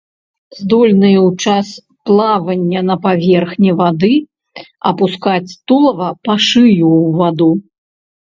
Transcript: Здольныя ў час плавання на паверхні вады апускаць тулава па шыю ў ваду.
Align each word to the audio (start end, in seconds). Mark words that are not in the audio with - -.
Здольныя 0.59 1.17
ў 1.27 1.41
час 1.47 1.67
плавання 2.09 2.81
на 2.89 2.95
паверхні 3.03 3.71
вады 3.81 4.09
апускаць 4.93 5.55
тулава 5.73 6.09
па 6.29 6.33
шыю 6.47 6.87
ў 6.89 7.21
ваду. 7.21 7.51